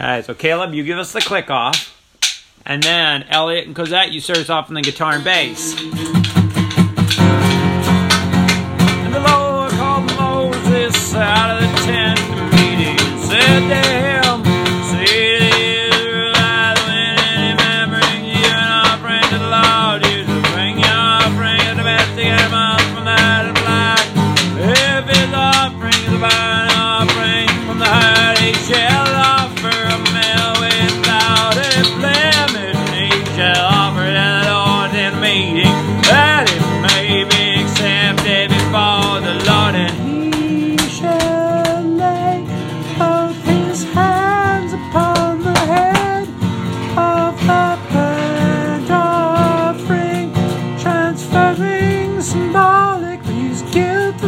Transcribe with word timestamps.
All 0.00 0.06
right, 0.06 0.24
so 0.24 0.32
Caleb, 0.32 0.72
you 0.72 0.82
give 0.82 0.98
us 0.98 1.12
the 1.12 1.20
click 1.20 1.50
off. 1.50 1.94
And 2.64 2.82
then 2.82 3.24
Elliot 3.24 3.66
and 3.66 3.76
Cosette, 3.76 4.12
you 4.12 4.20
start 4.20 4.38
us 4.38 4.48
off 4.48 4.68
on 4.68 4.74
the 4.74 4.80
guitar 4.80 5.12
and 5.12 5.24
bass. 5.24 5.74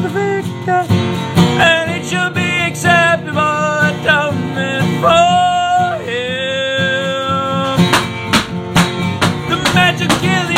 the 0.02 0.08
victor, 0.08 0.84
and 1.62 1.90
it 1.92 2.04
should 2.04 2.34
be 2.34 2.40
acceptable 2.40 3.38
atonement 3.38 5.00
for 5.00 6.02
him. 6.02 7.78
The 9.48 9.56
magic 9.74 10.10
killing. 10.20 10.51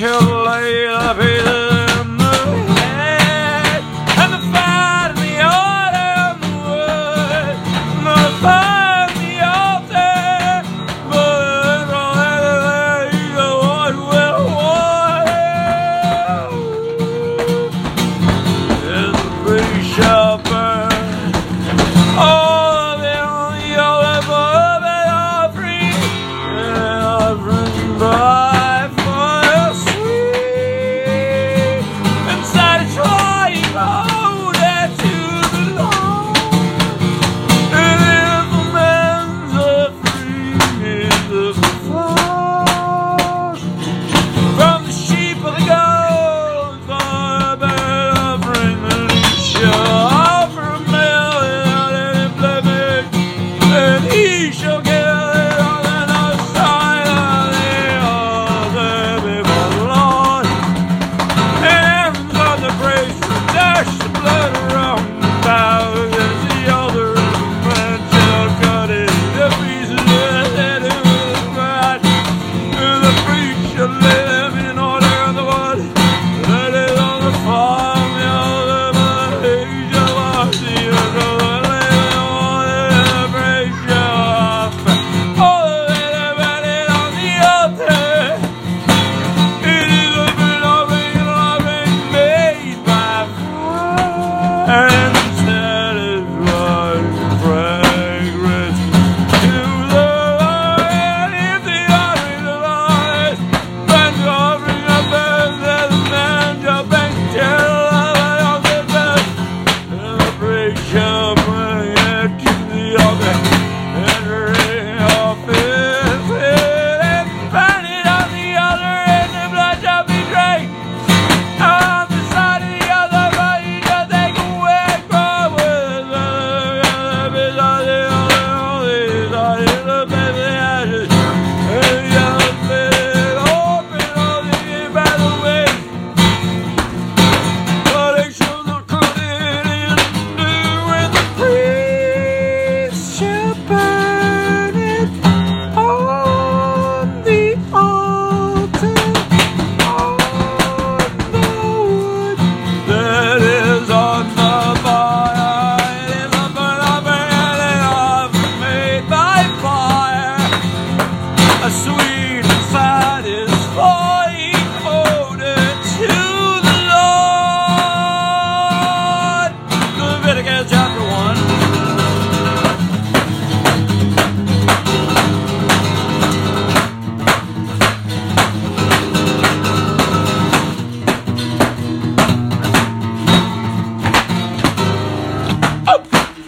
kill 0.00 0.39